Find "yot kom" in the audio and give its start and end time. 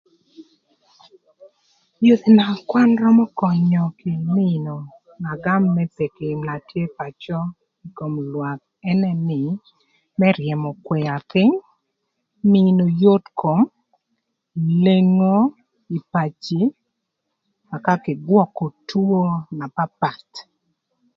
13.01-13.59